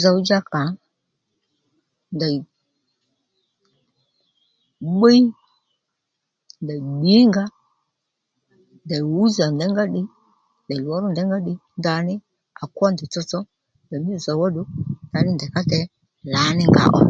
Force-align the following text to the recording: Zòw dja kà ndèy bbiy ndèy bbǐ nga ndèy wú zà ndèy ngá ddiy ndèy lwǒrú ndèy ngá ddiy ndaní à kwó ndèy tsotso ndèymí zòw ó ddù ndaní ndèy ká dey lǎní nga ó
Zòw 0.00 0.16
dja 0.26 0.38
kà 0.52 0.62
ndèy 2.14 2.36
bbiy 4.96 5.20
ndèy 6.62 6.80
bbǐ 6.84 7.14
nga 7.28 7.44
ndèy 8.84 9.02
wú 9.12 9.22
zà 9.36 9.46
ndèy 9.54 9.70
ngá 9.72 9.84
ddiy 9.88 10.06
ndèy 10.64 10.80
lwǒrú 10.84 11.06
ndèy 11.10 11.26
ngá 11.28 11.38
ddiy 11.40 11.58
ndaní 11.78 12.14
à 12.62 12.64
kwó 12.74 12.86
ndèy 12.92 13.08
tsotso 13.12 13.40
ndèymí 13.86 14.12
zòw 14.24 14.40
ó 14.44 14.46
ddù 14.50 14.62
ndaní 15.08 15.30
ndèy 15.34 15.50
ká 15.54 15.60
dey 15.70 15.84
lǎní 16.32 16.64
nga 16.70 16.84
ó 16.98 17.00